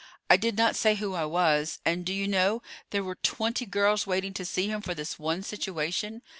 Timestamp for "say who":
0.75-1.13